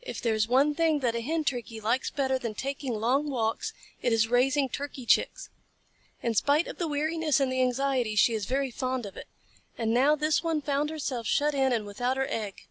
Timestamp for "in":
6.20-6.34, 11.54-11.72